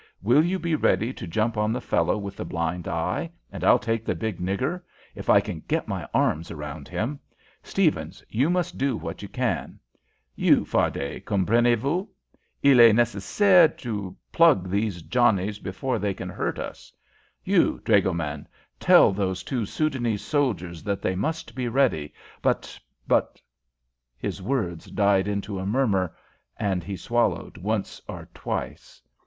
[0.23, 3.77] Will you be ready to jump on the fellow with the blind eye, and I'll
[3.77, 4.81] take the big nigger,
[5.13, 7.19] if I can get my arms around him.
[7.61, 9.79] Stephens, you must do what you can.
[10.35, 12.07] You, Fardet, comprenez vous?
[12.63, 16.91] Il est nécessaire to plug these Johnnies before they can hurt us.
[17.43, 18.47] You, dragoman,
[18.79, 22.11] tell those two Soudanese soldiers that they must be ready
[22.41, 23.39] but, but"
[24.27, 26.15] his words died into a murmur
[26.57, 28.99] and he swallowed once or twice.